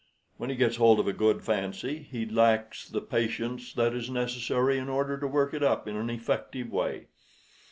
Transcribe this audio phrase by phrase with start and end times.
[0.37, 4.79] When he gets hold of a good fancy, he lacks the patience that is necessary
[4.79, 7.05] in order to work it up in an effective way.